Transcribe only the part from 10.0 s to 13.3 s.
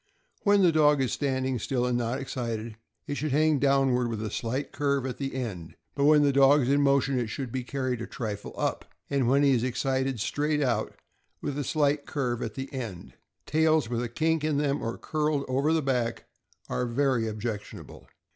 straight out, with a slight curve at end.